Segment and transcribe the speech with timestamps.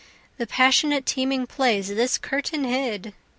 [0.39, 3.13] The passionate teeming plays this curtain hid!)